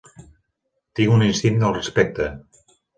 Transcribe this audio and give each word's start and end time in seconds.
Tinc 1.01 1.13
un 1.17 1.27
instint 1.29 1.69
al 1.71 1.79
respecte. 1.81 2.35